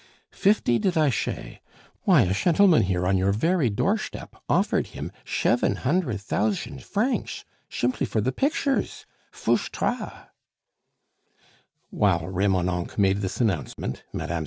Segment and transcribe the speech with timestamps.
[0.33, 1.61] "Fifty, did I shay?
[2.05, 8.07] Why, a shentleman here, on your very doorshtep, offered him sheven hundred thoushand francsh, shimply
[8.07, 10.29] for the pictursh, fouchtra!"
[11.91, 14.39] While Remonencq made this announcement, Mme.